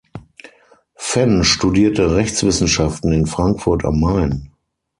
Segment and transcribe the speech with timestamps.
[0.95, 4.49] Fenn studierte Rechtswissenschaften in Frankfurt am Main.